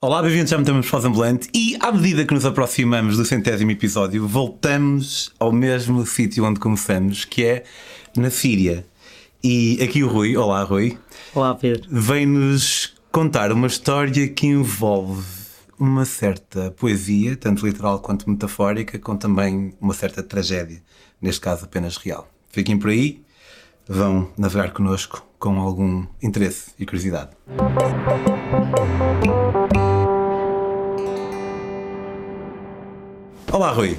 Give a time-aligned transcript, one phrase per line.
[0.00, 4.28] Olá, bem-vindos já metemos para o e à medida que nos aproximamos do centésimo episódio,
[4.28, 7.64] voltamos ao mesmo sítio onde começamos, que é
[8.16, 8.86] na Síria.
[9.42, 10.96] E aqui o Rui, olá Rui,
[11.34, 11.88] Olá, Pedro.
[11.90, 15.26] vem-nos contar uma história que envolve
[15.76, 20.80] uma certa poesia, tanto literal quanto metafórica, com também uma certa tragédia,
[21.20, 22.30] neste caso apenas real.
[22.50, 23.20] Fiquem por aí,
[23.88, 27.30] vão navegar connosco com algum interesse e curiosidade.
[33.52, 33.98] Olá, Rui.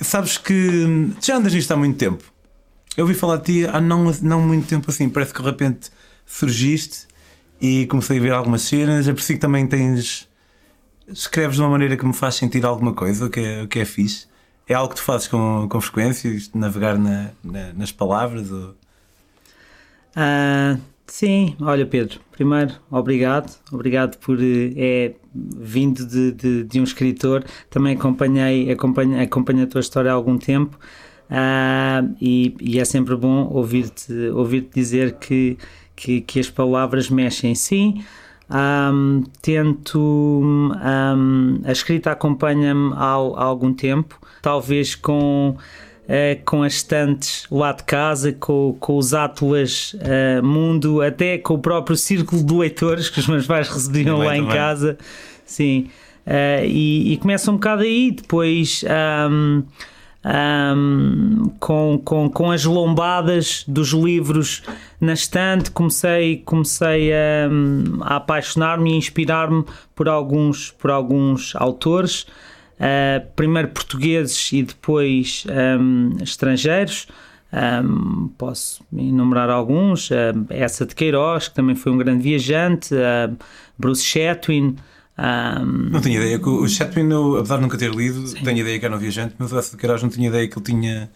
[0.00, 2.22] Sabes que já andas nisto há muito tempo.
[2.96, 5.08] Eu ouvi falar de ti há não, não muito tempo assim.
[5.08, 5.90] Parece que de repente
[6.24, 7.06] surgiste
[7.60, 9.08] e comecei a ver algumas cenas.
[9.08, 10.28] Aprecio que também tens.
[11.08, 13.78] Escreves de uma maneira que me faz sentir alguma coisa, o que é, o que
[13.78, 14.26] é fixe.
[14.68, 18.50] É algo que tu fazes com, com frequência, isto, navegar na- na- nas palavras?
[18.50, 18.74] Ou...
[20.16, 20.76] Ah,
[21.06, 23.52] sim, olha, Pedro, primeiro, obrigado.
[23.72, 24.38] Obrigado por.
[24.42, 27.44] eh, É vindo de, de, de um escritor.
[27.70, 30.78] Também acompanhei, acompanhei, acompanhei a tua história há algum tempo.
[31.30, 35.58] Ah, e, e é sempre bom ouvir-te ouvir dizer que,
[35.94, 37.54] que, que as palavras mexem.
[37.54, 38.02] Sim,
[38.48, 40.40] Ahm, tento.
[40.80, 45.56] ahm, a escrita acompanha-me há, há algum tempo, talvez com.
[46.08, 51.54] Eh, com as estantes lá de casa, com, com os Atlas eh, Mundo, até com
[51.54, 54.96] o próprio círculo de leitores que os meus pais recebiam Também, lá em casa.
[55.44, 55.88] Sim.
[56.24, 58.84] Eh, e, e começa um bocado aí, depois.
[58.88, 59.62] ahm,
[60.26, 64.62] ahm, com, com, com as lombadas dos livros
[65.00, 67.48] na estante, comecei, comecei a,
[68.00, 72.26] a apaixonar-me e inspirar-me por alguns, por alguns autores,
[72.80, 77.06] ah, primeiro portugueses e depois ahm, estrangeiros.
[77.52, 83.30] Ahm, posso enumerar alguns, ah, essa de Queiroz, que também foi um grande viajante, ah,
[83.78, 84.76] Bruce Chatwin.
[85.16, 88.78] ahm, Não tinha ideia que o Chatwin, eu, apesar de nunca ter lido, tenho ideia
[88.78, 91.10] que era um viajante, mas o Essa de Queiroz não tinha ideia que ele tinha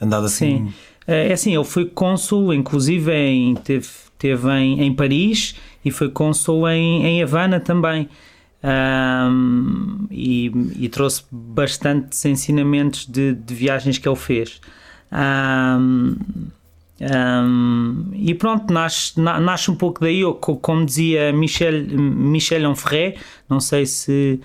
[0.00, 0.68] andado assim.
[0.68, 0.74] Sim.
[1.06, 6.68] É assim, ele foi cônsul, inclusive em, teve, teve em, em Paris e foi cônsul
[6.68, 8.08] em, em Havana também.
[8.62, 14.60] Ahm, e, e trouxe bastantes ensinamentos de, de viagens que ele fez.
[15.10, 16.14] Ahm,
[17.00, 23.16] ahm, e pronto, nasce, na- nasce um pouco daí, como dizia Michel, Michel Onfray,
[23.48, 24.40] não sei se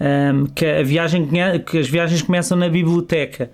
[0.00, 1.28] um, que, a viagem,
[1.64, 3.50] que as viagens começam na biblioteca.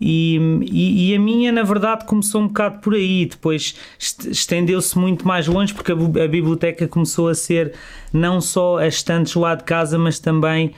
[0.00, 0.36] E,
[0.70, 3.26] e, e a minha na verdade começou um bocado por aí.
[3.26, 7.72] Depois est- estendeu-se muito mais longe porque a, a biblioteca começou a ser
[8.12, 10.72] não só as estantes lá de casa mas também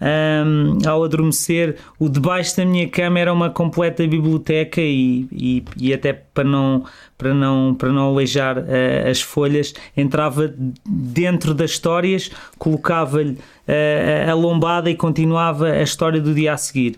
[0.00, 5.94] um, ao adormecer o debaixo da minha cama era uma completa biblioteca e, e, e
[5.94, 6.84] até para não
[7.16, 10.52] para não para não aleijar eh, as folhas entrava
[10.84, 13.38] dentro das histórias colocava-lhe
[13.68, 16.96] eh, a lombada e continuava a história do dia a seguir.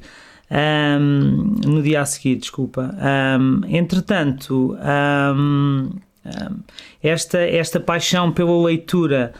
[0.48, 2.94] Ahm, no dia a seguir desculpa.
[2.98, 4.76] Ahm, entretanto
[7.02, 9.32] esta esta paixão pela leitura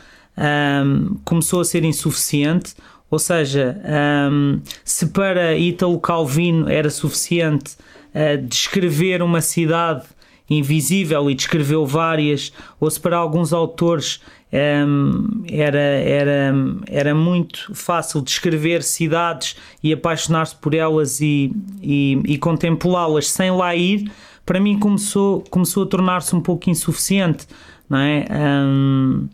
[1.25, 2.75] começou a ser insuficiente
[3.09, 7.75] ou seja, ahm, se para Ítalo Calvino era suficiente
[8.13, 10.03] ah, descrever uma cidade
[10.49, 16.53] invisível e descreveu várias, ou se para alguns autores ahm, era, era,
[16.87, 21.51] era muito fácil descrever cidades e apaixonar-se por elas e,
[21.81, 24.11] e, e contemplá-las sem lá ir,
[24.45, 27.45] para mim começou, começou a tornar-se um pouco insuficiente,
[27.89, 28.25] não é?
[28.29, 29.27] Ahm,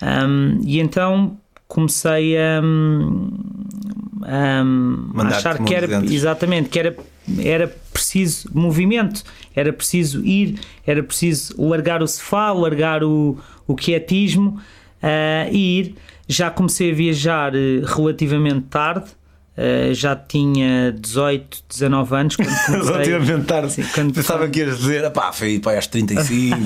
[0.00, 1.36] ahm, e então
[1.68, 2.60] comecei a,
[4.22, 6.96] a Mandar-te achar que era exatamente que era,
[7.38, 9.22] era preciso movimento,
[9.54, 14.60] era preciso ir, era preciso largar o sofá, largar o, o quietismo
[15.02, 15.94] ah, e ir.
[16.28, 19.10] Já comecei a viajar eh, relativamente tarde,
[19.56, 23.40] ah, já tinha 18, 19 anos quando comecei.
[23.46, 23.72] Tarde.
[23.72, 26.56] Sim, quando- Pensava que ias dizer, pá, foi para aos 35,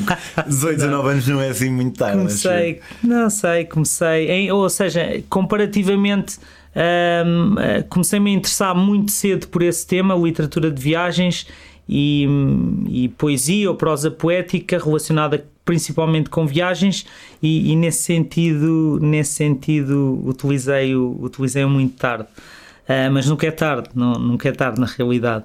[0.47, 2.19] 18, 19 anos não é assim muito tarde.
[2.19, 6.39] Comecei, não sei, comecei, em, ou seja, comparativamente,
[6.75, 11.47] hum, eh, comecei-me a interessar muito cedo por esse tema, literatura de viagens
[11.89, 12.27] e,
[12.89, 17.07] e poesia ou prosa poética relacionada principalmente com viagens
[17.43, 22.27] e, e nesse sentido, nesse sentido utilizei-o utilizei muito tarde.
[22.93, 25.45] Ah, mas nunca é tarde, não, nunca é tarde na realidade.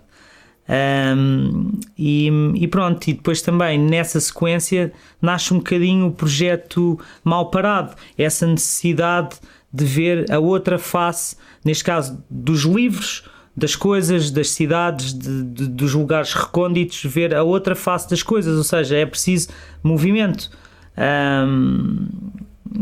[0.68, 7.52] Um, e, e pronto, e depois também nessa sequência nasce um bocadinho o projeto mal
[7.52, 9.36] parado, essa necessidade
[9.72, 13.26] de ver a outra face, neste caso dos livros,
[13.56, 18.58] das coisas, das cidades, de- de- dos lugares recônditos, ver a outra face das coisas,
[18.58, 19.50] ou seja, é preciso
[19.84, 20.50] movimento.
[20.98, 22.08] Um,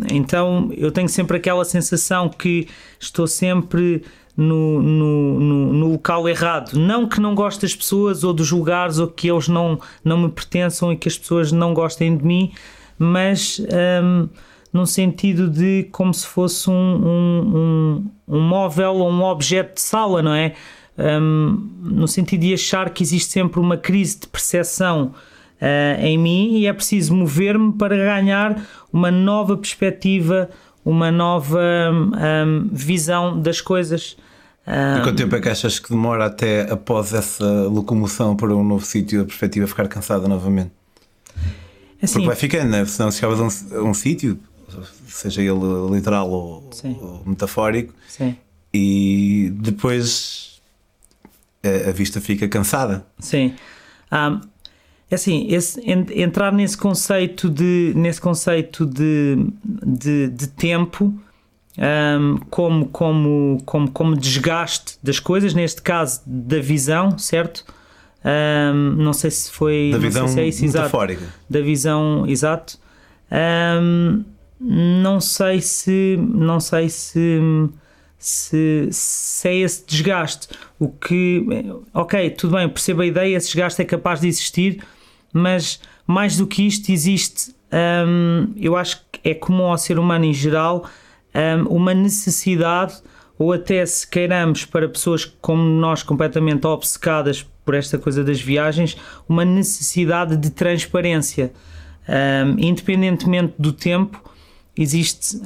[0.10, 2.68] então eu tenho sempre aquela sensação que
[3.00, 4.04] estou sempre
[4.36, 6.74] no, no, no, no, local errado.
[6.74, 10.30] Não que não goste das pessoas ou dos lugares ou que eles não, não me
[10.30, 12.52] pertençam e que as pessoas não gostem de mim,
[12.98, 13.62] mas
[14.04, 14.28] um,
[14.72, 17.58] num sentido de como se fosse um, um,
[18.28, 20.54] um, um móvel ou um objeto de sala, não é?
[20.98, 25.14] Um, no sentido de achar que existe sempre uma crise de percepção
[25.62, 30.50] uh, em mim e é preciso mover-me para ganhar uma nova perspectiva,
[30.86, 31.60] uma nova
[31.92, 34.18] um, visão das coisas.
[34.66, 38.64] Um, e quanto tempo é que achas que demora até após essa locomoção para um
[38.64, 40.72] novo sítio a perspectiva ficar cansada novamente?
[42.02, 42.86] Assim, Porque vai ficando, né?
[42.86, 44.40] se não chegavas a um, um sítio,
[45.08, 45.60] seja ele
[45.92, 46.70] literal ou,
[47.02, 48.36] ou metafórico, sim.
[48.74, 50.62] e depois
[51.64, 53.06] a, a, vista fica cansada.
[53.20, 53.54] Sim.
[54.12, 54.42] Um,
[55.10, 61.14] é assim, esse, entrar nesse conceito de, nesse conceito de, de, de tempo
[61.78, 67.66] um, como, como, como, como desgaste das coisas, neste caso da visão, certo?
[68.24, 71.22] Um, não sei se foi da visão se é isso, metafórica.
[71.22, 72.80] Exato, da visão, exato.
[73.82, 74.24] Um,
[74.60, 77.42] não sei se não sei se,
[78.18, 80.48] se, se é esse desgaste.
[80.80, 81.46] O que
[81.94, 84.82] ok, tudo bem, percebo a ideia, esse desgaste é capaz de existir,
[85.34, 87.54] mas mais do que isto, existe,
[88.56, 90.86] eu acho que é comum ao ser humano em geral,
[91.36, 92.96] hum, uma necessidade,
[93.38, 98.98] ou até se queiramos para pessoas como nós, completamente obcecadas por esta coisa das viagens,
[99.28, 101.54] uma necessidade de transparência.
[102.08, 104.22] Um, independentemente do tempo,
[104.78, 105.38] existe,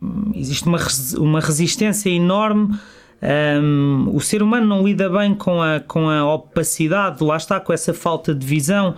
[0.00, 0.78] um, existe uma,
[1.18, 2.78] uma resistência enorme
[3.22, 7.72] um, o ser humano não lida bem com a, com a opacidade, lá está, com
[7.72, 8.94] essa falta de visão.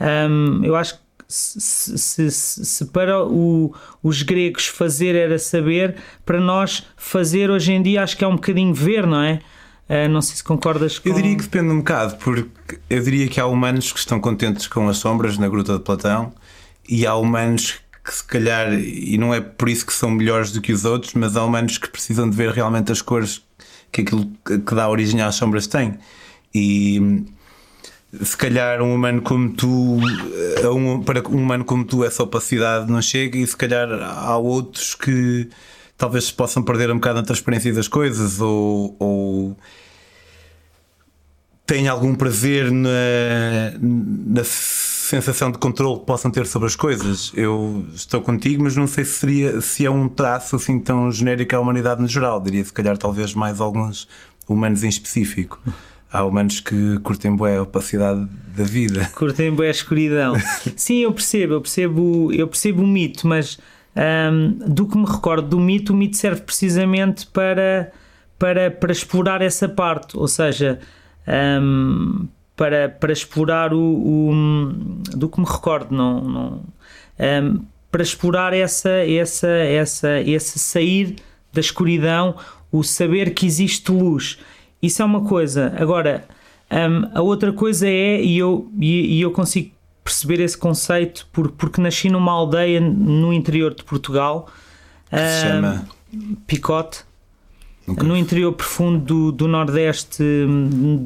[0.00, 3.72] Um, eu acho que se, se, se para o,
[4.02, 5.96] os gregos fazer era saber,
[6.26, 9.40] para nós fazer hoje em dia acho que é um bocadinho ver, não é?
[9.88, 11.08] Uh, não sei se concordas com.
[11.08, 14.66] Eu diria que depende um bocado, porque eu diria que há humanos que estão contentes
[14.66, 16.32] com as sombras na Gruta de Platão
[16.88, 20.60] e há humanos que se calhar, e não é por isso que são melhores do
[20.60, 23.44] que os outros, mas há humanos que precisam de ver realmente as cores
[23.92, 25.98] que aquilo que dá origem às sombras tem.
[26.52, 27.24] E
[28.22, 29.98] se calhar um humano como tu,
[30.74, 34.94] um, para um humano como tu, essa opacidade não chega, e se calhar há outros
[34.94, 35.48] que
[35.96, 39.56] talvez possam perder um bocado a transparência das coisas ou, ou
[41.66, 42.90] têm algum prazer na,
[43.80, 47.30] na sensação de controle que possam ter sobre as coisas.
[47.34, 51.54] Eu estou contigo, mas não sei se, seria, se é um traço assim tão genérico
[51.54, 52.40] à humanidade no geral.
[52.40, 54.08] Diria se calhar talvez mais alguns
[54.48, 55.60] humanos em específico.
[56.12, 58.26] Há humanos que curtem bem a opacidade
[58.56, 59.08] da vida.
[59.14, 60.34] Curtem bem a escuridão.
[60.74, 63.58] Sim, eu percebo, eu percebo, eu percebo o mito, mas
[63.96, 67.92] um, do que me recordo do mito, o mito serve precisamente para,
[68.38, 70.80] para, para explorar essa parte, ou seja,
[71.62, 74.32] um, para, para explorar o, o,
[75.16, 76.62] do que me recordo, não, não
[77.20, 81.16] um, para explorar essa, essa, essa, esse sair
[81.52, 82.36] da escuridão,
[82.70, 84.38] o saber que existe luz.
[84.82, 85.74] Isso é uma coisa.
[85.76, 86.24] Agora,
[86.70, 89.72] um, a outra coisa é, e eu, e, e eu consigo
[90.02, 94.48] perceber esse conceito por, porque nasci numa aldeia no interior de Portugal.
[95.08, 95.88] Que um, se chama
[96.46, 97.04] Picote.
[97.86, 98.04] Nunca.
[98.04, 100.22] No interior profundo do, do Nordeste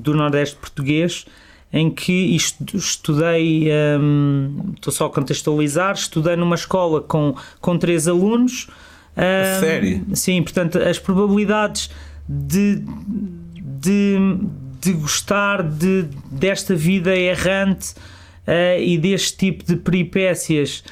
[0.03, 1.25] do Nordeste português
[1.73, 2.37] em que
[2.73, 8.69] estudei, um, estou só a contextualizar, estudei numa escola com, com três alunos.
[9.17, 10.07] Um, Sério?
[10.15, 11.91] Sim, portanto, as probabilidades
[12.29, 12.81] de,
[13.65, 14.17] de,
[14.81, 17.95] de gostar de, desta vida errante
[18.47, 20.85] uh, e deste tipo de peripécias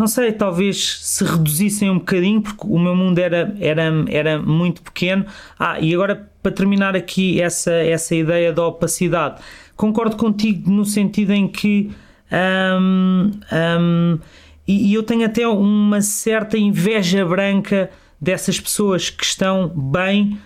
[0.00, 4.80] não sei, talvez se reduzissem um bocadinho, porque o meu mundo era, era, era muito
[4.80, 5.26] pequeno.
[5.58, 9.42] Ah, e agora para terminar aqui essa, essa ideia da opacidade,
[9.76, 11.90] concordo contigo no sentido em que.
[12.32, 14.18] Um, um,
[14.66, 20.38] e, e eu tenho até uma certa inveja branca dessas pessoas que estão bem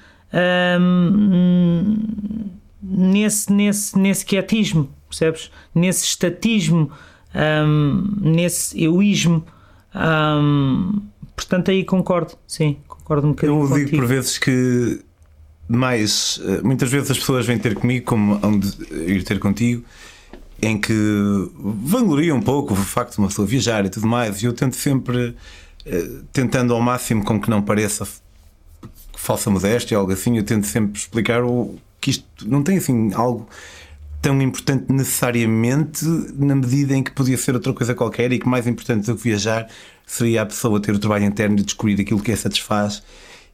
[0.80, 1.96] um,
[2.82, 5.50] nesse, nesse, nesse quietismo, percebes?
[5.74, 6.90] Nesse estatismo,
[7.34, 9.44] um, nesse egoísmo.
[9.94, 11.02] Um,
[11.36, 13.60] portanto, aí concordo, sim, concordo um bocadinho.
[13.60, 13.96] Eu digo contigo.
[13.96, 15.00] por vezes que
[15.68, 19.82] mais eh, muitas vezes as pessoas vêm ter comigo como hão de ir ter contigo
[20.60, 20.92] em que
[21.56, 24.76] vangloriam um pouco o facto de uma pessoa viajar e tudo mais e eu tento
[24.76, 25.34] sempre
[25.86, 28.06] eh, tentando ao máximo com que não pareça
[29.24, 33.48] falsa modéstia algo assim eu tento sempre explicar o, que isto não tem assim algo
[34.20, 36.04] tão importante necessariamente
[36.34, 39.22] na medida em que podia ser outra coisa qualquer e que mais importante do que
[39.22, 39.68] viajar
[40.06, 43.02] seria a pessoa ter o trabalho interno de descobrir aquilo que a satisfaz.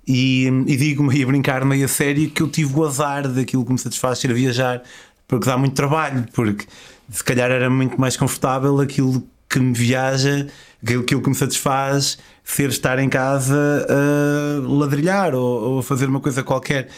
[0.07, 3.73] E, e digo-me a brincar meio a sério que eu tive o azar daquilo que
[3.73, 4.83] me satisfaz ser viajar,
[5.27, 6.67] porque dá muito trabalho, porque
[7.11, 10.47] se calhar era muito mais confortável aquilo que me viaja,
[10.83, 16.42] aquilo que me satisfaz ser estar em casa a ladrilhar ou, ou fazer uma coisa
[16.42, 16.88] qualquer.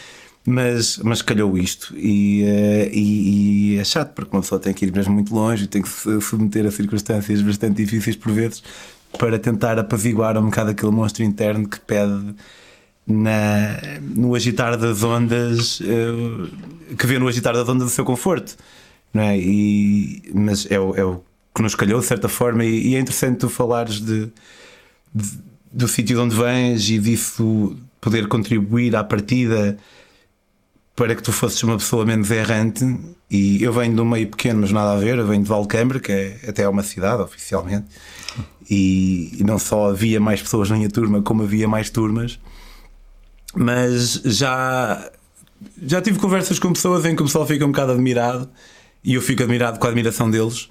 [0.45, 4.85] Mas, mas calhou isto e, uh, e, e, é chato porque uma pessoa tem que
[4.85, 8.61] ir mesmo muito longe e tem que se submeter a circunstâncias bastante difíceis por vezes
[9.17, 12.35] para tentar apaziguar um bocado aquele monstro interno que pede
[13.07, 18.57] na, no agitar das ondas uh, que vê no agitar das ondas o seu conforto
[19.13, 19.37] não é?
[19.37, 22.99] E, mas é o, é o que nos calhou de certa forma e, e é
[22.99, 24.31] interessante tu falares de,
[25.13, 29.75] de do sítio de onde vens e disso poder contribuir à partida
[30.95, 32.85] para que tu fosses uma pessoa menos errante.
[33.29, 35.17] E eu venho de um meio pequeno, mas nada a ver.
[35.17, 37.87] Eu venho de Valcambre, que é até uma cidade oficialmente.
[38.69, 42.39] E, e, não só havia mais pessoas na minha turma, como havia mais turmas.
[43.55, 45.11] Mas já,
[45.81, 48.47] já tive conversas com pessoas em que o pessoal fica um bocado admirado.
[49.03, 50.69] E eu fico admirado com a admiração deles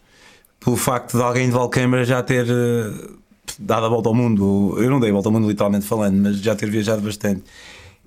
[0.65, 3.11] pelo facto de alguém de Valcambra já ter eh,
[3.59, 4.77] dado a volta ao mundo.
[4.79, 7.43] Eu não dei a volta ao mundo, literalmente falando, mas já ter viajado bastante.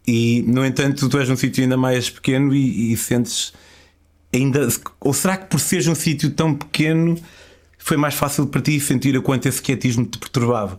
[0.07, 3.53] E, no entanto, tu és um sítio ainda mais pequeno e, e sentes
[4.33, 4.67] ainda.
[4.99, 7.17] Ou será que por seres um sítio tão pequeno
[7.77, 10.77] foi mais fácil para ti sentir a quanto esse quietismo te perturbava?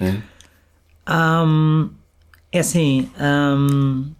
[0.00, 0.20] É,
[1.08, 1.90] um,
[2.50, 3.10] é assim.
[3.20, 4.12] Um,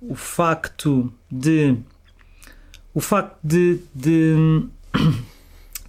[0.00, 1.76] o facto de.
[2.92, 4.66] O facto de, de,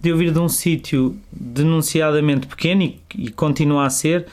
[0.00, 4.26] de eu vir de um sítio denunciadamente pequeno e, e continua a ser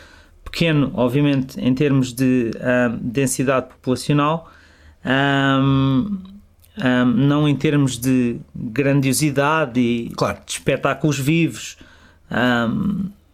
[0.44, 4.52] pequeno, obviamente, em termos de um, densidade populacional,
[5.06, 6.18] um,
[6.78, 10.40] um, não em termos de grandiosidade e claro.
[10.46, 11.78] de espetáculos vivos,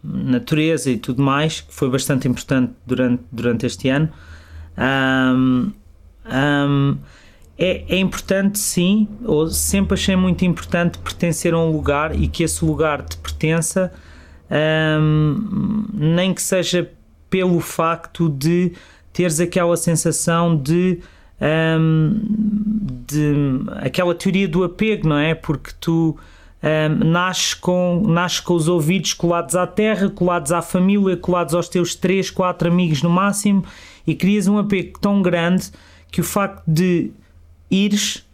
[0.02, 4.10] natureza e tudo mais, que foi bastante importante durante, durante este ano.
[7.58, 12.42] É, é, importante, sim, ou sempre achei muito importante pertencer a um lugar e que
[12.42, 13.92] esse lugar te pertença,
[15.00, 16.90] um, nem que seja
[17.30, 18.72] pelo facto de
[19.10, 21.00] teres aquela sensação de,
[21.80, 22.20] um,
[23.06, 23.34] de
[23.78, 25.34] aquela teoria do apego, não é?
[25.34, 26.14] Porque tu
[26.62, 31.70] um, nasces, com, nasces com os ouvidos colados à terra, colados à família, colados aos
[31.70, 33.64] teus 3, 4 amigos no máximo
[34.06, 35.70] e crias um apego tão grande
[36.10, 37.10] que o facto de
[37.70, 38.26] ires,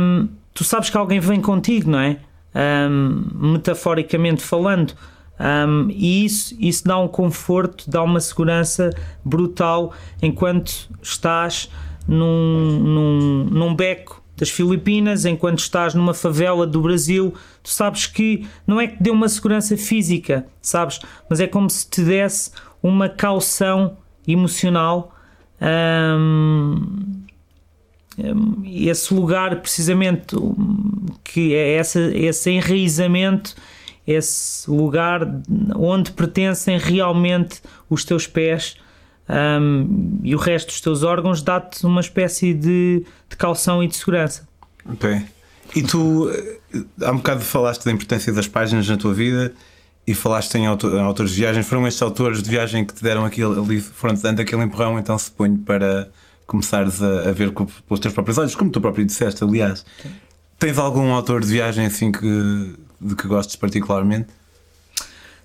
[0.00, 2.18] um, tu sabes que alguém vem contigo, não é?
[2.54, 4.94] Um, metaforicamente falando.
[5.38, 8.90] Um, e isso, isso dá um conforto, dá uma segurança
[9.24, 11.70] brutal enquanto estás
[12.08, 18.46] num, num, num beco das Filipinas, enquanto estás numa favela do Brasil, tu sabes que
[18.66, 21.00] não é que dê uma segurança física, sabes?
[21.28, 25.14] Mas é como se te desse uma caução emocional.
[25.60, 27.26] Um,
[28.64, 30.36] esse lugar, precisamente,
[31.22, 33.54] que é essa, esse enraizamento
[34.08, 35.20] esse lugar
[35.76, 37.60] onde pertencem realmente
[37.90, 38.78] os teus pés
[39.28, 43.94] um, e o resto dos teus órgãos dá-te uma espécie de, de calção e de
[43.94, 44.48] segurança.
[44.86, 45.22] Ok.
[45.76, 46.30] E tu,
[47.02, 49.52] há um bocado falaste da importância das páginas na tua vida
[50.06, 51.62] e falaste em, autor, em autores de viagem.
[51.62, 55.18] Foram estes autores de viagem que te deram aquele, ali, foram dando aquele empurrão, então
[55.18, 56.08] se põe para
[56.48, 59.84] começares a, a ver com, pelos teus próprios olhos, como tu próprio disseste, aliás.
[60.02, 60.10] Sim.
[60.58, 64.26] Tens algum autor de viagem assim que de que gostes particularmente?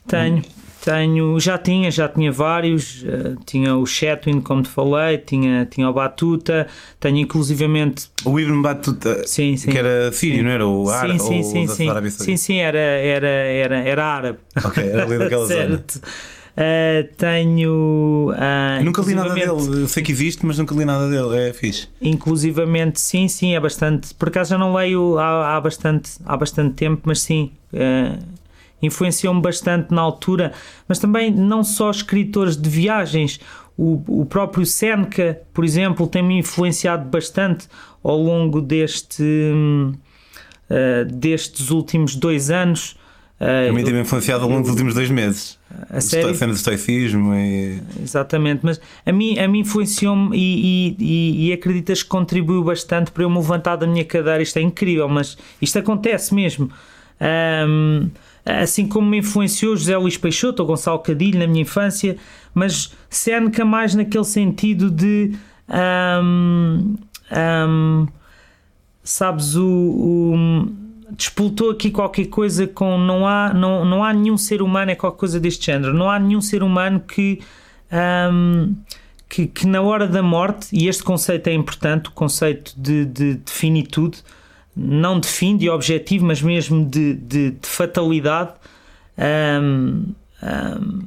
[0.08, 0.42] Tenho,
[0.84, 5.88] tenho, já tinha, já tinha vários, uh, tinha o Chetwin, como te falei, tinha, tinha
[5.90, 6.68] o Batuta,
[7.00, 8.10] tenho inclusivamente...
[8.26, 10.44] O Ibn Batuta, sim, sim, que era sírio, sim.
[10.44, 10.68] não era?
[10.68, 14.40] O árabe, sim, sim, sim, sim, sim, era, era, era, era árabe.
[14.64, 15.94] Ok, era ali daquela certo.
[15.94, 16.06] zona.
[16.56, 18.32] Uh, tenho.
[18.32, 21.88] Uh, nunca li nada dele, sei que existe, mas nunca li nada dele, é fixe.
[22.00, 24.14] Inclusivamente, sim, sim, é bastante.
[24.14, 28.24] Por acaso já não leio há, há, bastante, há bastante tempo, mas sim, uh,
[28.84, 30.54] influenciou-me bastante na altura.
[30.88, 33.40] Mas também não só escritores de viagens,
[33.76, 37.68] o, o próprio Seneca, por exemplo, tem-me influenciado bastante
[38.04, 39.24] ao longo deste,
[41.08, 42.96] destes últimos dois anos.
[43.44, 45.60] Uh, a mim tem-me influenciado ao longo dos últimos dois meses.
[45.90, 46.30] A série...
[46.30, 47.82] A cena do estoicismo e...
[48.02, 53.24] Exatamente, mas a mim, a mim influenciou-me e, e, e, acreditas que contribuiu bastante para
[53.24, 54.42] eu me levantar da minha cadeira.
[54.42, 56.72] Isto é incrível, mas isto acontece mesmo.
[57.68, 58.10] Um,
[58.46, 62.16] assim como me influenciou José Luís Peixoto ou Gonçalo Cadilho na minha infância,
[62.54, 65.34] mas Seneca mais naquele sentido de
[65.68, 66.96] um,
[67.68, 68.08] um,
[69.04, 70.83] sabes o, o
[71.16, 75.20] despoltou aqui qualquer coisa com não há, não, não há nenhum ser humano, é qualquer
[75.20, 77.40] coisa deste género, não há nenhum ser humano que,
[78.32, 78.76] um,
[79.30, 83.36] que, que, na hora da morte, e este conceito é importante, o conceito de, de,
[83.36, 84.24] de finitude,
[84.76, 88.54] não de fim, de objetivo, mas mesmo de, de, de fatalidade.
[89.18, 91.02] Um, um,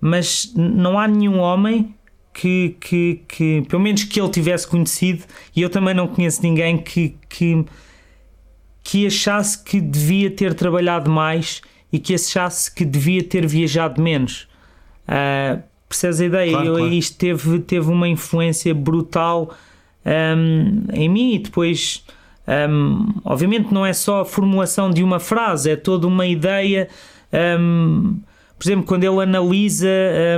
[0.00, 1.94] mas não há nenhum homem
[2.32, 6.78] que, que, que, pelo menos que ele tivesse conhecido, e eu também não conheço ninguém
[6.78, 7.64] que, que,
[8.82, 11.60] que achasse que devia ter trabalhado mais
[11.92, 14.48] e que achasse que devia ter viajado menos.
[15.06, 16.52] Uh, percebes a ideia?
[16.52, 16.92] Claro, eu, claro.
[16.92, 19.54] Isto teve, teve uma influência brutal
[20.04, 22.04] um, em mim e depois.
[22.48, 26.88] Um, obviamente não é só a formulação de uma frase, é toda uma ideia
[27.32, 28.20] um,
[28.58, 29.88] por exemplo, quando ele analisa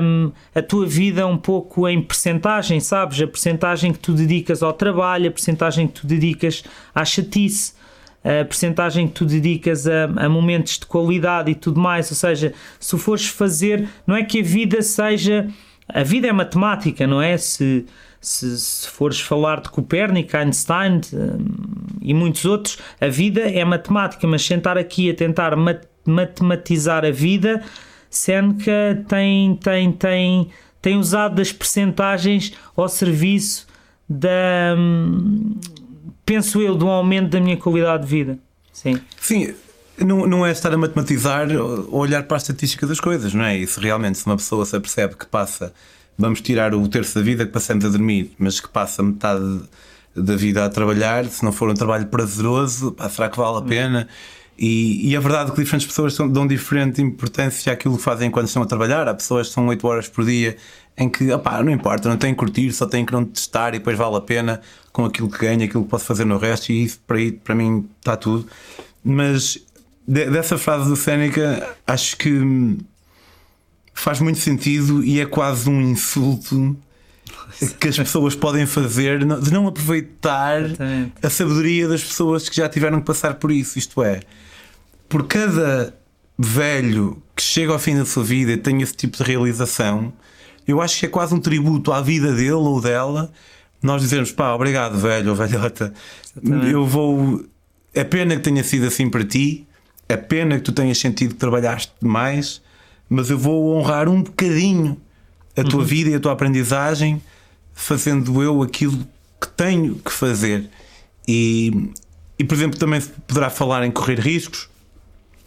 [0.01, 3.21] um, a tua vida um pouco em percentagem, sabes?
[3.21, 6.63] A percentagem que tu dedicas ao trabalho, a percentagem que tu dedicas
[6.95, 7.73] à chatice,
[8.25, 12.11] a percentagem que tu dedicas a, a, momentos de qualidade e tudo mais.
[12.11, 15.49] Ou seja, se fores fazer, não é que a vida seja.
[15.89, 17.37] A vida é matemática, não é?
[17.37, 17.85] Se,
[18.21, 21.45] se, se fores falar de Copérnico, Einstein um,
[22.01, 27.13] e muitos outros, a vida é matemática, mas sentar aqui a tentar mat matematizar a
[27.13, 27.63] vida
[28.13, 30.51] Seneca tem, tem, tem,
[30.83, 33.67] tem usado das percentagens ao serviço
[34.07, 35.59] da, hum,
[36.25, 38.39] penso eu, de um aumento da minha qualidade de vida.
[38.73, 39.01] Sim.
[39.21, 39.55] Sim.
[39.99, 43.59] Não, não é estar a matematizar ou olhar para a estatística das coisas, não é?
[43.59, 45.73] E se realmente se uma pessoa se apercebe que passa,
[46.19, 49.61] vamos tirar o terço da vida que passamos a dormir, mas que passa metade
[50.17, 53.63] da vida a trabalhar, se não for um trabalho prazeroso, pá, será que vale a
[53.63, 54.09] pena?
[54.59, 58.63] E, e é verdade que diferentes pessoas dão diferente importância àquilo que fazem quando estão
[58.63, 59.09] a trabalhar.
[59.09, 60.57] Há pessoas que são 8 horas por dia
[60.97, 63.79] em que, opá, não importa, não têm que curtir, só têm que não testar e
[63.79, 64.61] depois vale a pena
[64.93, 66.71] com aquilo que ganha, aquilo que posso fazer no resto.
[66.71, 68.47] E isso para, aí, para mim está tudo.
[69.03, 69.59] Mas
[70.07, 72.79] de, dessa frase do Seneca, acho que
[73.95, 76.77] faz muito sentido e é quase um insulto
[77.79, 81.13] que as pessoas podem fazer de não aproveitar Exatamente.
[81.23, 83.79] a sabedoria das pessoas que já tiveram que passar por isso.
[83.79, 84.21] Isto é,
[85.09, 85.95] por cada
[86.39, 90.13] velho que chega ao fim da sua vida e tem esse tipo de realização,
[90.67, 93.31] eu acho que é quase um tributo à vida dele ou dela.
[93.83, 95.93] Nós dizemos, pá, obrigado, velho ou velhota.
[96.37, 96.73] Exatamente.
[96.73, 97.45] Eu vou.
[97.95, 99.67] É pena que tenha sido assim para ti,
[100.09, 102.63] é pena que tu tenhas sentido que trabalhaste demais,
[103.09, 104.99] mas eu vou honrar um bocadinho
[105.57, 105.87] a tua uhum.
[105.87, 107.21] vida e a tua aprendizagem
[107.75, 108.99] fazendo eu aquilo
[109.41, 110.69] que tenho que fazer.
[111.27, 111.91] E,
[112.39, 114.69] e por exemplo, também se poderá falar em correr riscos,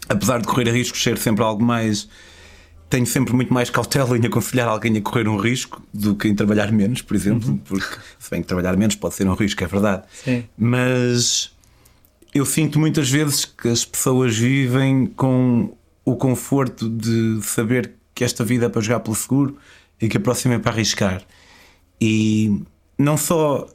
[0.08, 2.08] apesar de correr riscos ser sempre algo mais.
[2.88, 6.34] Tenho sempre muito mais cautela em aconselhar alguém a correr um risco do que em
[6.34, 7.56] trabalhar menos, por exemplo, uhum.
[7.58, 10.04] porque se bem que trabalhar menos pode ser um risco, é verdade.
[10.24, 10.44] Sim.
[10.56, 11.50] Mas
[12.32, 18.44] eu sinto muitas vezes que as pessoas vivem com o conforto de saber que esta
[18.44, 19.58] vida é para jogar pelo seguro
[20.00, 21.22] e que a próxima é para arriscar.
[22.00, 22.62] E
[22.98, 23.66] não só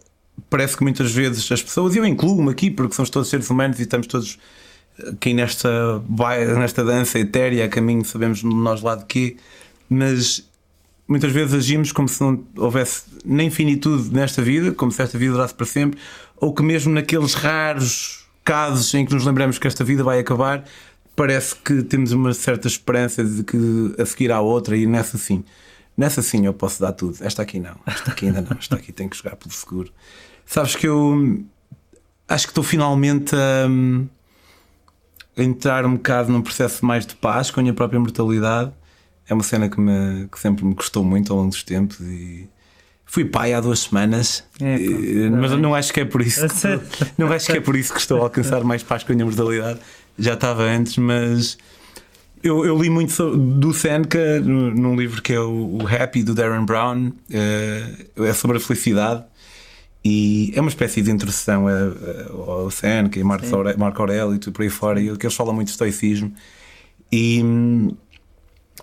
[0.50, 3.80] parece que muitas vezes as pessoas, e eu incluo-me aqui porque somos todos seres humanos
[3.80, 4.38] e estamos todos
[5.08, 6.02] aqui nesta,
[6.58, 9.38] nesta dança etérea, a caminho, sabemos nós lá de quê,
[9.90, 10.48] mas
[11.08, 15.34] muitas vezes agimos como se não houvesse nem finitude nesta vida, como se esta vida
[15.34, 16.00] durasse para sempre,
[16.38, 20.64] ou que mesmo naqueles raros casos em que nos lembramos que esta vida vai acabar,
[21.16, 23.58] parece que temos uma certa esperança de que
[24.00, 25.44] a seguir há outra e nessa sim.
[25.96, 27.18] Nessa sim eu posso dar tudo.
[27.22, 27.76] Esta aqui não.
[27.86, 28.58] Esta aqui ainda não.
[28.58, 29.92] Esta aqui tem que jogar pelo seguro.
[30.46, 31.44] Sabes que eu
[32.28, 33.68] acho que estou finalmente a,
[35.38, 38.72] a entrar um bocado num processo mais de paz com a minha própria mortalidade.
[39.28, 42.50] É uma cena que, me, que sempre me custou muito ao longo dos tempos e
[43.06, 46.80] fui pai há duas semanas, é, e, mas não acho que é por isso que,
[47.18, 49.26] não acho que é por isso que estou a alcançar mais paz com a minha
[49.26, 49.80] mortalidade.
[50.18, 51.58] Já estava antes, mas
[52.44, 56.66] eu, eu, li muito do Seneca num livro que é o, o Happy do Darren
[56.66, 59.24] Brown, uh, é sobre a felicidade
[60.04, 61.66] e é uma espécie de introdução
[62.48, 63.46] ao Seneca e Marco,
[63.78, 66.34] Marco Aurélio e tudo por aí fora, e que eles falam muito de estoicismo.
[67.12, 67.44] E,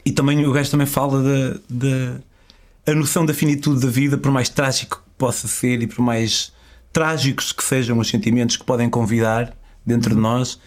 [0.04, 2.20] e também o gajo também fala da, da
[2.86, 6.52] a noção da finitude da vida, por mais trágico que possa ser e por mais
[6.92, 10.22] trágicos que sejam os sentimentos que podem convidar dentro de uhum.
[10.22, 10.58] nós,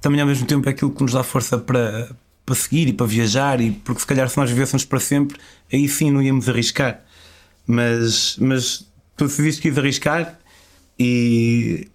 [0.00, 2.08] também ao mesmo tempo é aquilo que nos dá força para,
[2.46, 5.36] para seguir e para viajar, e porque se calhar se nós vivêssemos para sempre,
[5.70, 7.02] aí sim não íamos arriscar.
[7.66, 10.38] Mas, mas tu decidiste que ias arriscar
[10.96, 11.88] e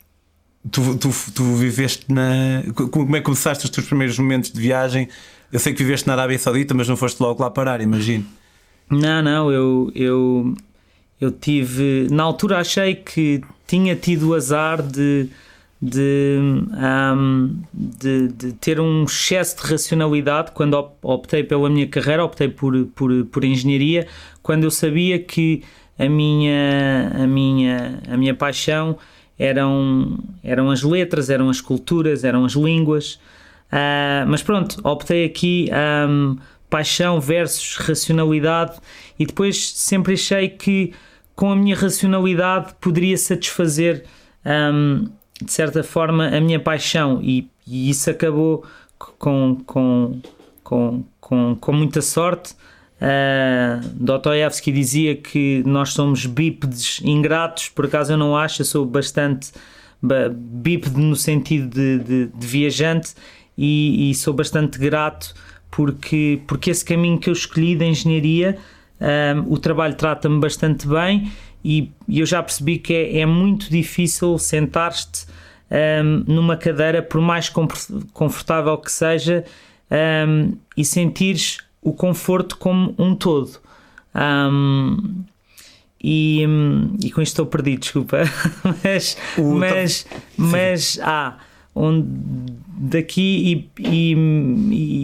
[0.69, 2.63] tu, tu, tu viveste na.
[2.73, 5.07] Como é que começaste os teus primeiros momentos de viagem?
[5.51, 8.25] Eu sei que viveste na Arábia Saudita, mas não foste logo lá parar, imagino.
[8.89, 10.55] Não, não, eu, eu,
[11.19, 12.07] eu tive.
[12.11, 15.29] Na altura achei que tinha tido o azar de
[15.81, 22.47] de, um, de, de, ter um excesso de racionalidade quando optei pela minha carreira, optei
[22.47, 24.07] por, por, por engenharia,
[24.43, 25.63] quando eu sabia que
[25.97, 28.97] a minha, a minha, a minha paixão
[29.39, 33.19] eram, eram as letras, eram as culturas, eram as línguas.
[33.71, 35.69] Uh, mas pronto, optei aqui
[36.07, 36.37] um,
[36.69, 38.79] paixão versus racionalidade
[39.17, 40.93] e depois sempre achei que
[41.35, 44.05] com a minha racionalidade poderia satisfazer
[44.45, 45.07] um,
[45.41, 47.19] de certa forma, a minha paixão.
[47.21, 48.63] E, e isso acabou
[48.97, 50.19] com, com,
[50.63, 52.54] com, com, com muita sorte.
[53.01, 58.86] Uh, Dostoevsky dizia que nós somos bípedes ingratos, por acaso eu não acho, eu sou
[58.86, 59.51] bastante
[60.34, 63.13] bípede no sentido de, de, de viajante.
[63.58, 65.34] E, e, sou bastante grato
[65.69, 68.58] porque, porque esse caminho que eu escolhi da engenharia,
[68.99, 71.32] um, o trabalho trata-me bastante bem
[71.63, 75.26] e, e, eu já percebi que é, é muito difícil sentar-te
[75.71, 77.50] um, numa cadeira, por mais
[78.13, 79.45] confortável que seja,
[80.28, 83.60] um, e sentires o conforto como um todo.
[84.13, 85.24] Um,
[86.04, 86.43] e,
[87.04, 88.24] e com isto estou perdido, desculpa.
[88.84, 91.38] mas, mas, mas ah,
[91.76, 92.08] onde,
[92.67, 94.15] daqui e, e,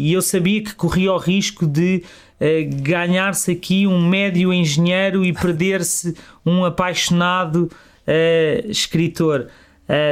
[0.10, 2.04] e, eu sabia que corria o risco de
[2.82, 7.70] ganhar-se aqui um médio engenheiro e perder-se um apaixonado
[8.08, 9.48] uh, escritor.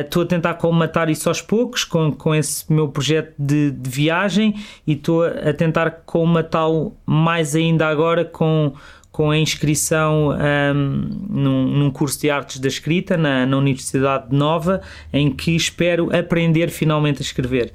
[0.04, 3.90] Estou uh, a tentar colmatar isso aos poucos com, com esse meu projeto de, de
[3.90, 4.56] viagem
[4.88, 8.74] e estou a tentar colmatá-lo mais ainda agora com,
[9.12, 14.36] com a inscrição um, num, num, curso de artes da escrita na, na Universidade de
[14.36, 17.74] Nova, em que espero aprender finalmente a escrever.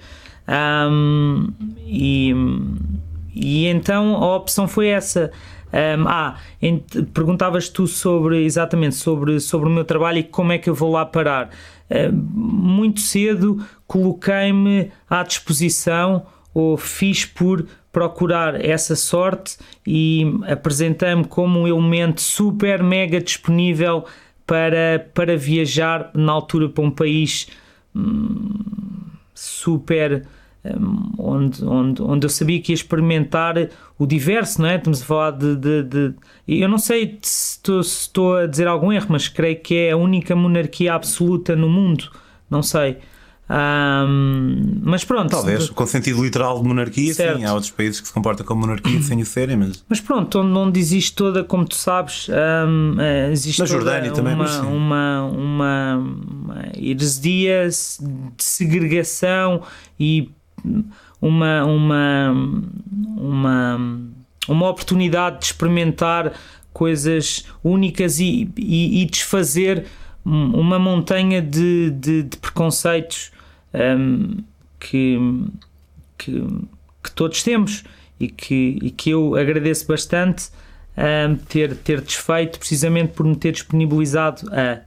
[0.49, 1.53] Um,
[1.87, 2.35] e,
[3.35, 5.31] e então a opção foi essa.
[5.73, 6.37] Um, ah,
[7.14, 10.90] perguntavas tu sobre exatamente sobre, sobre o meu trabalho e como é que eu vou
[10.90, 11.51] lá parar.
[12.12, 21.69] Muito cedo coloquei-me à disposição ou fiz por procurar essa sorte e apresentei-me como um
[21.69, 24.05] elemento super mega disponível
[24.47, 27.49] para, para viajar na altura para um país
[27.95, 28.61] hum,
[29.35, 30.27] super
[31.18, 33.55] onde, onde, onde eu sabia que ia experimentar
[33.99, 34.77] o diverso, não é?
[34.77, 35.57] Estamos a falar de.
[35.57, 36.14] de, de
[36.46, 39.90] eu não sei se estou, se estou, a dizer algum erro, mas creio que é
[39.92, 42.11] a única monarquia absoluta no mundo.
[42.51, 42.99] Não sei.
[43.51, 45.31] Um, mas pronto.
[45.31, 47.38] Talvez, com sentido literal de monarquia, certo.
[47.38, 47.44] sim.
[47.44, 49.85] Há outros países que se comportam como monarquia sem o serem, mas.
[49.88, 54.35] Mas pronto, onde, onde existe toda, como tu sabes, um, eh, existe Na Jordânia também,
[54.35, 59.62] uma, uma, uma, uma heresia de segregação
[59.99, 60.31] e
[61.20, 62.33] uma, uma,
[63.16, 64.01] uma,
[64.49, 66.33] uma oportunidade de experimentar
[66.73, 69.87] coisas únicas e, e, e desfazer
[70.25, 73.33] uma montanha de, de, de preconceitos
[73.75, 74.38] um,
[74.79, 75.18] que,
[76.18, 76.46] que,
[77.03, 77.85] que, todos temos
[78.18, 80.51] e que, e que eu agradeço bastante
[80.96, 84.81] um, ter, ter desfeito precisamente por me ter disponibilizado a.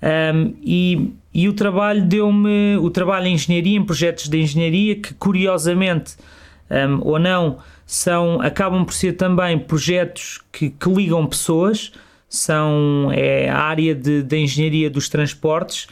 [0.00, 5.14] Um, e, e o trabalho deu-me o trabalho em engenharia, em projetos de engenharia, que
[5.14, 6.16] curiosamente
[6.70, 11.92] um, ou não são, acabam por ser também projetos que, que ligam pessoas,
[12.28, 15.86] são é a área de, de engenharia dos transportes,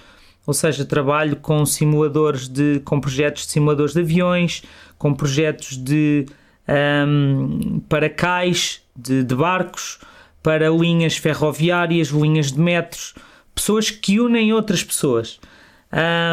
[0.46, 4.62] ou seja, trabalho com simuladores de com projetos de simuladores de aviões,
[4.98, 6.26] com projetos de
[6.68, 9.98] um, para cais de, de barcos,
[10.42, 13.14] para linhas ferroviárias, linhas de metros
[13.56, 15.40] pessoas que unem outras pessoas.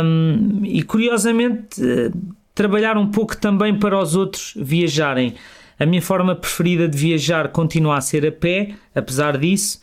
[0.04, 1.82] Um, e curiosamente,
[2.54, 5.36] trabalhar um pouco também para os outros viajarem.
[5.80, 9.82] A minha forma preferida de viajar continua a ser a pé, apesar disso,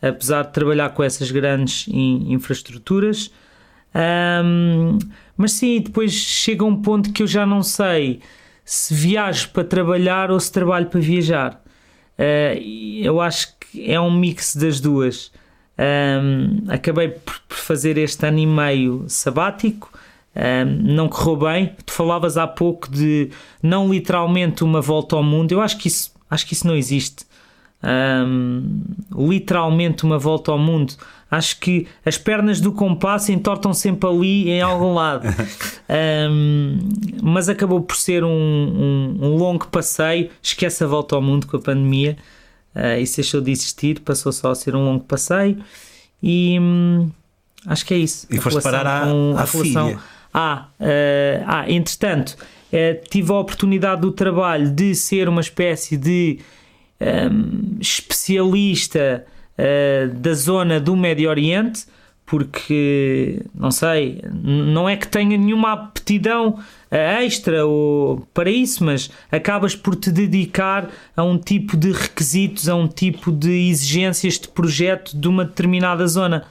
[0.00, 3.32] apesar de trabalhar com essas grandes infraestruturas.
[4.44, 4.98] Um,
[5.36, 8.20] mas sim, depois chega um ponto que eu já não sei
[8.64, 11.62] se viajo para trabalhar ou se trabalho para viajar.
[12.18, 15.32] Uh, eu acho que é um mix das duas.
[15.78, 19.90] Um, acabei por fazer este ano e meio sabático.
[20.34, 21.76] Um, não correu bem.
[21.84, 23.30] Tu falavas há pouco de
[23.62, 25.52] não literalmente uma volta ao mundo.
[25.52, 27.24] Eu acho que isso, acho que isso não existe.
[27.84, 28.82] Um,
[29.14, 30.94] literalmente uma volta ao mundo.
[31.30, 35.26] Acho que as pernas do compasso entortam sempre ali em algum lado.
[36.30, 36.78] Um,
[37.22, 40.30] mas acabou por ser um, um, um, longo passeio.
[40.42, 42.16] Esquece a volta ao mundo com a pandemia.
[42.74, 45.62] Uh, isso deixou de existir, passou só a ser um longo passeio
[46.22, 47.10] e hum,
[47.66, 48.26] acho que é isso.
[48.30, 49.98] E foste parar à, com, à filha.
[50.32, 56.38] Ah, uh, ah, entretanto, uh, tive a oportunidade do trabalho de ser uma espécie de
[57.00, 59.26] um, especialista
[60.14, 61.84] da zona do Médio Oriente,
[62.26, 66.58] porque não sei, não é que tenha nenhuma aptidão
[66.90, 72.74] extra ou para isso, mas acabas por te dedicar a um tipo de requisitos, a
[72.74, 76.44] um tipo de exigências de projeto de uma determinada zona.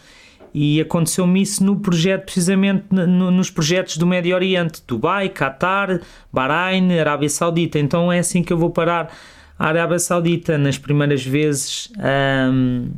[0.53, 6.99] E aconteceu-me isso no projeto, precisamente no, nos projetos do Médio Oriente, Dubai, Qatar, Bahrein,
[6.99, 7.79] Arábia Saudita.
[7.79, 9.15] Então é assim que eu vou parar
[9.57, 11.89] a Arábia Saudita nas primeiras vezes.
[11.97, 12.89] Um,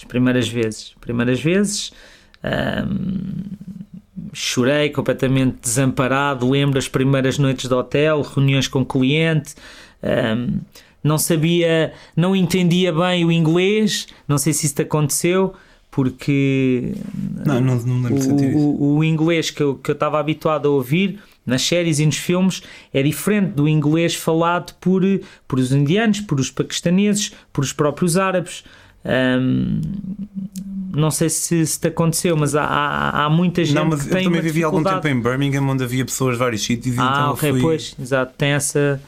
[0.00, 0.94] as primeiras vezes.
[1.00, 1.92] Primeiras vezes
[2.42, 3.42] um,
[4.32, 6.48] chorei completamente desamparado.
[6.48, 9.54] Lembro as primeiras noites de hotel, reuniões com cliente.
[10.02, 10.58] Um,
[11.04, 14.08] não sabia, não entendia bem o inglês.
[14.26, 15.54] Não sei se isso te aconteceu,
[15.90, 16.94] porque
[17.44, 21.18] não, não, não o, o, o, inglês que eu, que eu estava habituado a ouvir
[21.44, 25.02] nas séries e nos filmes é diferente do inglês falado por,
[25.48, 28.64] por os indianos, por os paquistaneses, por os próprios árabes.
[29.04, 29.80] Um,
[30.94, 34.14] não sei se, se te aconteceu, mas há, há, há muita gente não, mas que
[34.14, 37.30] eu também vivi algum tempo em Birmingham onde havia pessoas de vários sítios ah, então
[37.30, 37.60] ok, fui...
[37.60, 39.00] pois, exato, tem essa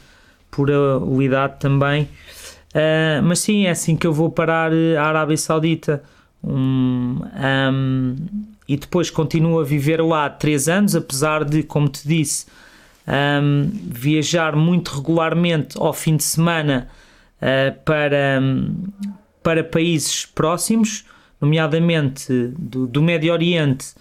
[0.50, 2.08] pluralidade também.
[2.72, 6.02] Uh, mas sim, é assim que eu vou parar a Arábia Saudita.
[6.42, 7.20] Um,
[7.72, 8.16] um,
[8.66, 12.46] e depois continuo a viver lá três anos, apesar de, como te disse,
[13.06, 16.88] um, viajar muito regularmente ao fim de semana
[17.40, 18.40] uh, para,
[19.42, 21.04] para países próximos,
[21.40, 23.94] nomeadamente do, do Médio Oriente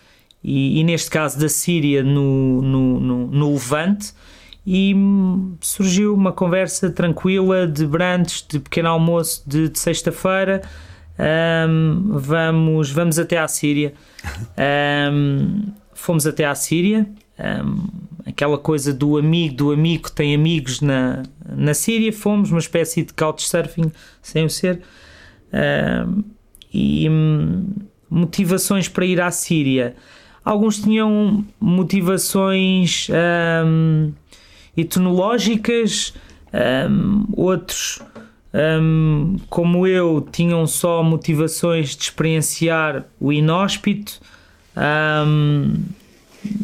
[0.44, 4.14] e, e, neste caso da Síria no, no, no, no Levante.
[4.66, 4.96] E
[5.60, 10.62] surgiu uma conversa tranquila de brandes, de pequeno almoço de, de sexta-feira.
[11.18, 13.94] Um, vamos, vamos até à Síria.
[15.12, 17.10] Um, fomos até à Síria.
[17.40, 17.88] Um,
[18.26, 22.14] aquela coisa do amigo do amigo que tem amigos na, na Síria.
[22.14, 24.82] Fomos uma espécie de couchsurfing, sem o ser.
[26.74, 27.66] E hum,
[28.10, 29.96] motivações para ir à Síria.
[30.44, 33.08] Alguns tinham motivações
[33.66, 34.12] um,
[34.76, 36.14] etnológicas,
[36.90, 38.02] um, outros,
[38.54, 44.20] um, como eu, tinham só motivações de experienciar o inóspito.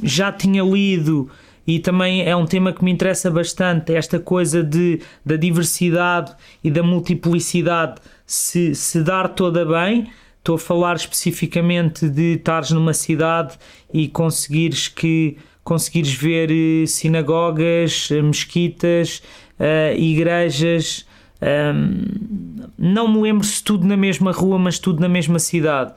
[0.02, 1.30] já tinha lido
[1.68, 6.72] e também é um tema que me interessa bastante esta coisa de, da diversidade e
[6.72, 10.08] da multiplicidade se, se dar toda bem
[10.48, 13.58] estou a falar especificamente de estares numa cidade
[13.94, 19.22] e conseguires que conseguires ver eh, sinagogas, eh, mesquitas,
[19.60, 21.06] uh, igrejas.
[21.42, 25.94] Um, não me lembro se tudo na mesma rua, mas tudo na mesma cidade.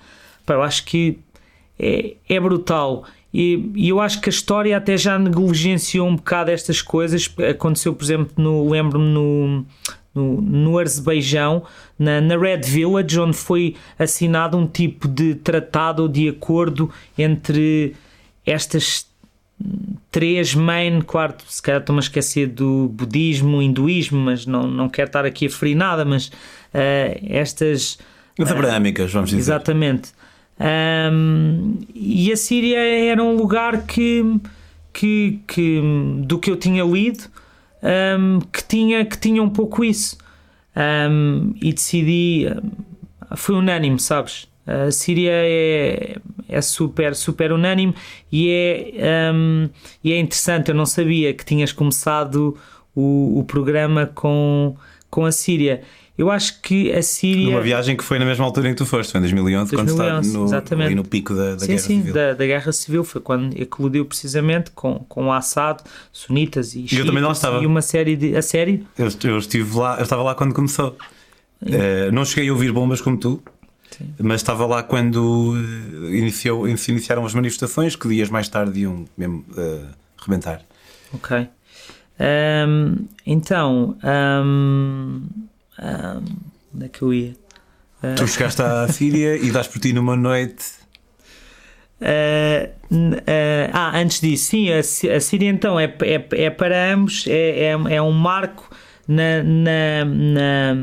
[0.49, 1.21] Eu acho que
[1.79, 3.05] é, é brutal.
[3.33, 7.33] E, e, eu acho que a história até já negligenciou um bocado estas coisas.
[7.51, 9.67] Aconteceu, por exemplo, no lembro-me no,
[10.15, 11.63] no, no Azerbaijão,
[11.99, 17.95] na, na Red Village, onde foi assinado um tipo de tratado ou de acordo entre
[18.45, 19.09] estas
[20.11, 25.09] três main, claro, se calhar estou-me a esquecer do budismo, hinduísmo, mas não, não quero
[25.09, 27.99] estar aqui a ferir nada, mas uh, estas.
[28.39, 29.41] As abraâmicas, vamos dizer.
[29.41, 30.13] Exatamente.
[30.61, 34.23] Um, e a Síria era um lugar que,
[34.93, 35.81] que, que
[36.25, 37.25] do que eu tinha lido,
[38.19, 40.19] um, que, tinha, que tinha um pouco isso.
[40.77, 42.47] Um, e decidi,
[43.37, 44.49] foi unânime, sabes?
[44.67, 46.17] A Síria é,
[46.49, 47.95] é super, super unânime
[48.31, 49.33] e é,
[50.05, 50.69] e é interessante.
[50.69, 52.57] Eu não sabia que tinhas começado
[52.95, 54.77] o, o programa com,
[55.11, 55.83] com a Síria.
[56.21, 57.47] Eu acho que a Síria.
[57.47, 59.97] Numa viagem que foi na mesma altura em que tu foste, foi em 2011, 2011
[59.97, 62.13] quando está no, no pico da, da sim, Guerra sim, Civil.
[62.13, 65.81] Da, da Guerra Civil, foi quando eclodiu precisamente com, com o Assad,
[66.13, 67.63] sunitas e, e eu também lá estava.
[67.63, 68.37] e uma série de.
[68.37, 68.87] A série?
[68.99, 70.95] Eu, eu, estive lá, eu estava lá quando começou.
[71.63, 73.43] Uh, não cheguei a ouvir bombas como tu,
[73.91, 74.13] sim.
[74.19, 79.07] mas estava lá quando uh, iniciou, se iniciaram as manifestações, que dias mais tarde iam
[79.17, 79.87] mesmo uh,
[80.19, 80.61] rebentar.
[81.15, 81.49] Ok.
[82.69, 83.97] Um, então.
[84.05, 85.23] Um,
[86.75, 87.35] Onde é que eu ia?
[88.17, 90.81] Tu chegaste à Síria e dás por ti numa noite.
[92.01, 97.27] Uh, uh, ah, antes disso, sim, a, a Síria então é, é, é para ambos,
[97.27, 98.71] é, é, é um marco
[99.07, 100.75] na, na, na,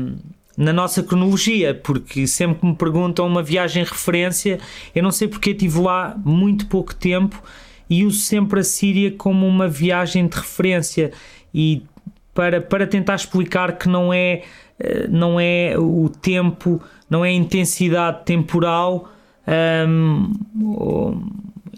[0.56, 4.60] na, nossa cronologia, porque sempre que me perguntam uma viagem referência,
[4.94, 7.42] eu não sei porque estive lá muito pouco tempo
[7.90, 11.10] e uso sempre a Síria como uma viagem de referência
[11.52, 11.82] e
[12.32, 14.42] para, para tentar explicar que não é eh,
[15.10, 19.10] não é o tempo, não é a intensidade temporal,
[19.88, 20.32] um,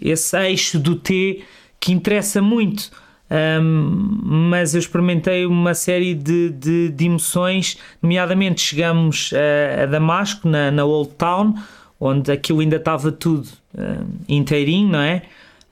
[0.01, 1.43] esse eixo do T
[1.79, 2.91] que interessa muito.
[3.31, 10.49] Um, mas eu experimentei uma série de, de, de emoções, nomeadamente chegamos a, a Damasco,
[10.49, 11.55] na, na, Old Town,
[11.97, 15.21] onde aquilo ainda estava tudo uh, inteirinho, não é?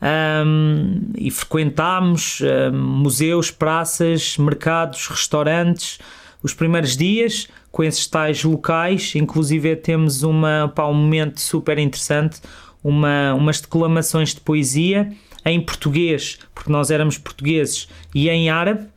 [0.01, 2.41] Um, e frequentámos
[2.73, 5.99] museus, praças, mercados, restaurantes.
[6.41, 12.41] Os primeiros dias com esses tais locais, inclusive temos uma, pá, um momento super interessante,
[12.83, 15.11] uma, umas declamações de poesia
[15.45, 18.87] em português, porque nós éramos portugueses, e em árabe,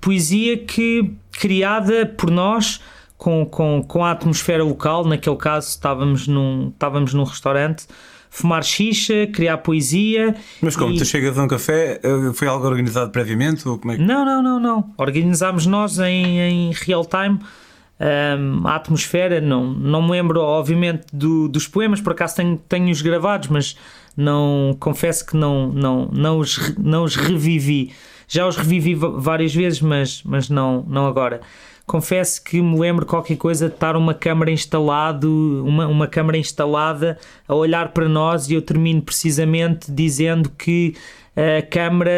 [0.00, 2.80] poesia que criada por nós
[3.16, 7.86] com, com, com a atmosfera local, naquele caso estávamos num, estávamos num restaurante,
[8.30, 10.34] fumar xixa, criar poesia.
[10.60, 10.92] Mas como?
[10.92, 13.66] e- Tu chegas a um café, eh, foi algo organizado previamente?
[13.68, 14.02] Ou como é que...
[14.02, 14.94] Não, não, não, não.
[14.98, 17.38] Organizámos nós em, em real time
[18.00, 19.40] um, a atmosfera.
[19.40, 23.76] Não, não me lembro, obviamente, do- dos poemas, por acaso tenho, tenho os gravados, mas
[24.16, 27.92] não confesso que não, não, não, os, não os revivi.
[28.28, 31.40] Já os revivi várias vezes, mas, mas não, não agora.
[31.86, 37.16] Confesso que me lembro qualquer coisa de estar uma câmara instalado, uma, uma câmara instalada
[37.46, 40.96] a olhar para nós e eu termino precisamente dizendo que
[41.36, 42.10] a câmara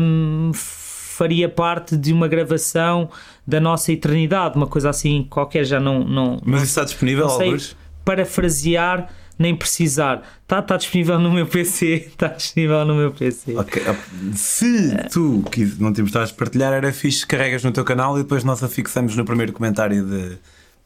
[0.00, 3.08] hum, faria parte de uma gravação
[3.46, 7.76] da nossa eternidade, uma coisa assim qualquer, já não, não, Mas isso está disponível, alguns?
[8.04, 9.08] parafrasear
[9.40, 10.22] nem precisar.
[10.42, 13.56] Está está disponível no meu PC, está disponível no meu PC.
[13.56, 14.00] Ok, ok.
[14.34, 18.22] Se tu quis- não te importares de partilhar, era fixe, carregas no teu canal e
[18.22, 20.36] depois nós a fixamos no primeiro comentário de-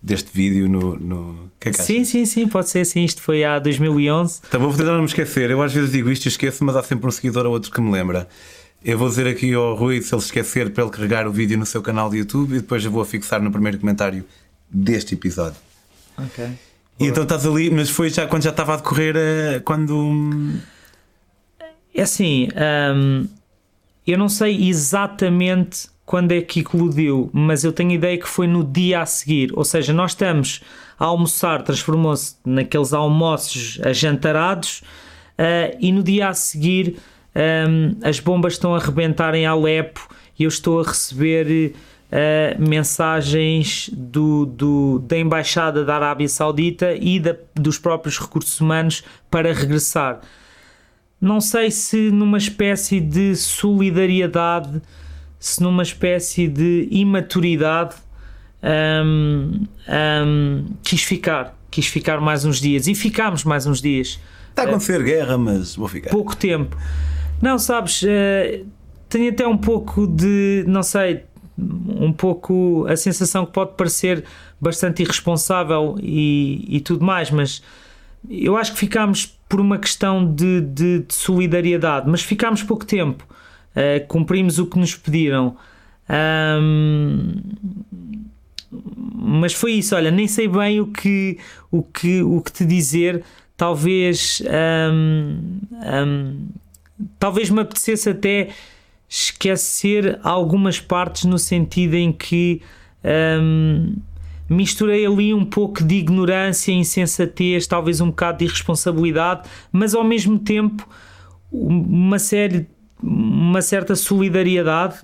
[0.01, 0.97] deste vídeo no.
[0.99, 1.51] no...
[1.59, 1.83] Que é que?
[1.83, 3.05] Sim, sim, sim, pode ser assim.
[3.05, 4.41] Isto foi há 2011.
[4.49, 5.51] Então vou tentar não me esquecer.
[5.51, 7.81] Eu às vezes digo isto e esqueço, mas há sempre um seguidor ou outro que
[7.81, 8.29] me lembra.
[8.85, 11.65] Eu vou dizer aqui ao Rui, se ele esquecer, para ele carregar o vídeo no
[11.65, 14.25] seu canal de YouTube e depois eu vou fixar no primeiro comentário
[14.71, 15.57] deste episódio.
[16.19, 16.45] Ok.
[16.99, 20.55] E então estás ali, mas foi já quando já estava a decorrer, eh, quando.
[21.95, 22.49] É assim,
[22.95, 23.27] hum,
[24.07, 28.63] eu não sei exatamente quando é que eclodiu, mas eu tenho ideia que foi no
[28.63, 29.51] dia a seguir.
[29.55, 30.61] Ou seja, nós estamos
[30.99, 34.83] a almoçar, transformou-se naqueles almoços ajantarados,
[35.39, 36.97] ah, e no dia a seguir
[37.35, 41.75] hum, as bombas estão a arrebentar em Alepo e eu estou a receber
[42.13, 49.03] ah, mensagens do, do- da Embaixada da Arábia Saudita e da- dos próprios recursos humanos
[49.31, 50.21] para regressar
[51.21, 54.83] não sei se numa espécie de solidariedade,
[55.39, 57.95] se numa espécie de imaturidade,
[58.63, 59.63] hum,
[60.27, 61.57] hum, quis ficar.
[61.71, 62.87] Quis ficar mais uns dias.
[62.89, 64.21] E ficámos mais uns dias.
[64.51, 66.11] Está a acontecer guerra, mas vou ficar.
[66.11, 66.77] Pouco tempo.
[67.41, 68.63] Não, sabes, eh,
[69.09, 71.25] tenho até um pouco de, não sei,
[71.59, 74.25] um pouco a sensação que pode parecer
[74.61, 77.63] bastante irresponsável e, e tudo mais, mas
[78.29, 83.25] eu acho que ficámos por uma questão de, de- de solidariedade, mas ficámos pouco tempo.
[83.77, 85.57] Eh, cumprimos o que nos pediram.
[86.09, 87.35] Ahm,
[89.17, 91.39] mas foi isso, olha, nem sei bem o que,
[91.71, 93.23] o que, o que te dizer.
[93.57, 95.39] Talvez, ahm,
[95.83, 96.37] ahm,
[97.19, 98.49] talvez me apetecesse até
[99.09, 102.63] esquecer algumas partes no sentido em que
[103.03, 103.97] ahm,
[104.49, 110.39] misturei ali um pouco de ignorância, insensatez, talvez um bocado de irresponsabilidade, mas ao mesmo
[110.39, 110.89] tempo
[111.53, 112.67] uma série,
[113.03, 114.97] uma certa solidariedade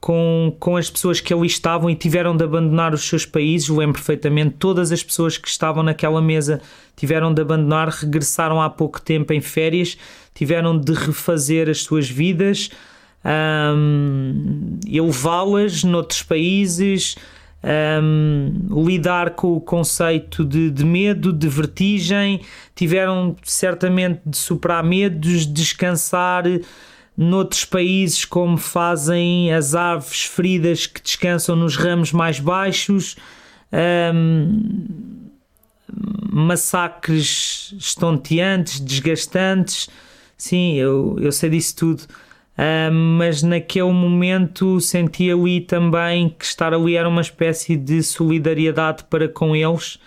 [0.00, 3.68] com, com as pessoas que ali estavam e tiveram de abandonar os seus países.
[3.68, 6.60] Lembro perfeitamente, todas as pessoas que estavam naquela mesa
[6.96, 9.98] tiveram de abandonar, regressaram há pouco tempo em férias,
[10.34, 12.70] tiveram de refazer as suas vidas,
[13.24, 17.16] hum, elevá-las noutros países.
[18.02, 22.40] hum, lidar com o conceito de, de medo, de vertigem,
[22.74, 26.44] tiveram certamente de superar medos, descansar
[27.16, 33.16] noutros países, como fazem as aves feridas que descansam nos ramos mais baixos,
[34.14, 35.28] hum,
[36.30, 39.88] massacres estonteantes, desgastantes.
[40.36, 42.04] Sim, eu, eu sei disso tudo.
[42.58, 49.04] Hum, mas naquele momento senti ali também que estar ali era uma espécie de solidariedade
[49.04, 49.98] para com eles.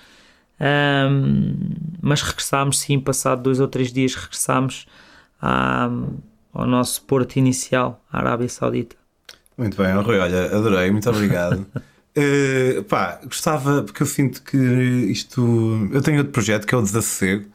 [0.59, 1.55] Hum,
[2.01, 4.85] mas regressámos, sim, passado dois ou três dias, regressámos
[5.41, 5.89] à,
[6.53, 8.97] ao nosso porto inicial, a Arábia Saudita.
[9.57, 11.65] Muito bem, Rui, olha, adorei, muito obrigado.
[12.13, 15.89] Eh, pá, gostava, porque eu sinto que isto.
[15.93, 17.45] Eu tenho outro projeto que é o Desassossego,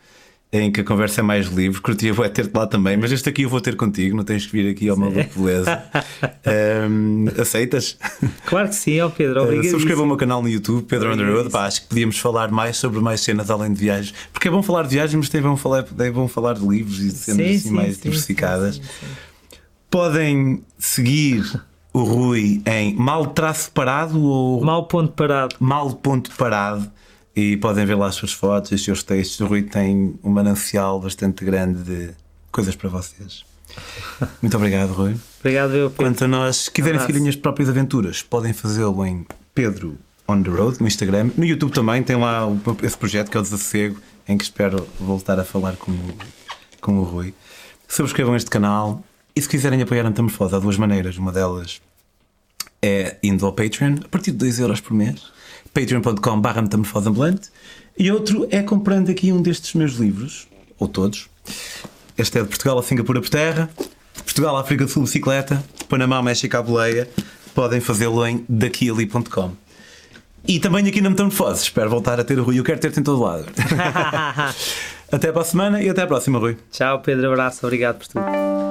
[0.62, 1.80] em que a conversa é mais livre.
[1.80, 4.52] Curtia vou ter-te lá também, mas este aqui eu vou ter contigo, não tens que
[4.52, 5.82] vir aqui ao grupo, beleza?
[6.46, 7.98] Ehm, aceitas?
[8.46, 9.70] Claro que sim, ó Pedro, Eh, obrigado.
[9.70, 11.12] subscreva o meu canal no YouTube, Pedro.
[11.12, 11.50] Obrigadíssimo.
[11.50, 14.62] Pá, acho que podíamos falar mais sobre mais cenas além de viagens, porque é bom
[14.62, 17.12] falar de viagens, mas também é bom falar, é bom falar de livros e de
[17.18, 18.80] cenas assim mais diversificadas.
[19.90, 21.42] Podem seguir
[21.92, 25.54] o Rui em mal traço parado ou Mal ponto parado.
[25.60, 26.90] mal ponto parado
[27.36, 29.38] e podem ver lá as suas fotos, os seus textos.
[29.40, 32.10] O Rui tem um manancial bastante grande de
[32.50, 33.44] coisas para vocês.
[34.40, 35.16] Muito obrigado, Rui.
[35.40, 35.90] Obrigado, eu.
[35.90, 40.50] Quanto a nós, se quiserem seguir as próprias aventuras, podem fazê-lo em Pedro on the
[40.50, 41.30] Road, no Instagram.
[41.36, 42.48] No YouTube também tem lá
[42.82, 46.16] esse projeto que é o Desassossego, em que espero voltar a falar com o,
[46.80, 47.34] com o Rui.
[47.86, 51.18] Subscrevam este canal e se quiserem apoiar a Metamorfose, há duas maneiras.
[51.18, 51.80] Uma delas
[52.82, 55.30] é indo ao Patreon, a partir de 2€ euros por mês,
[55.76, 57.50] patreon.com.br metamorfoseambulante,
[57.98, 60.48] e outro é comprando aqui um destes meus livros,
[60.78, 61.28] ou todos.
[62.16, 63.68] Este é de Portugal a Singapura por terra,
[64.16, 67.08] de Portugal à África do Sul bicicleta, Panamá, México à boleia.
[67.54, 69.52] Podem fazê-lo em daquiali.com.
[70.48, 71.62] E também aqui na Metamorfose.
[71.62, 72.58] Espero voltar a ter o Rui.
[72.58, 73.46] Eu quero ter-te em todo lado.
[75.10, 76.56] até para a semana e até à próxima, Rui.
[76.70, 77.32] Tchau, Pedro.
[77.32, 77.66] Abraço.
[77.66, 78.65] Obrigado por tudo.